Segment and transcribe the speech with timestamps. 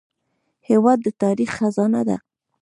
[0.69, 2.17] هېواد د تاریخ خزانه ده.